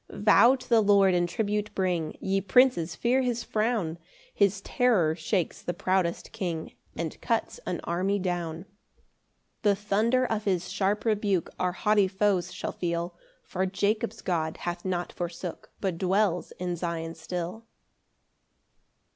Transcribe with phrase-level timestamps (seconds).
[0.09, 3.99] 9 [Vow to the Lord, and tribute bring, Ye princes, fear his frown:
[4.33, 8.63] His terror shakes the proudest king, And cuts an army down.
[8.63, 8.65] 10
[9.61, 14.83] The thunder of his sharp rebuke Our haughty foes shall feel: For Jacob's God hath
[14.85, 17.67] not forsook, But dwells in Sion still.